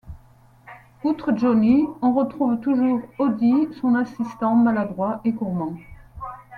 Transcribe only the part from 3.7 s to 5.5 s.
son assistant maladroit et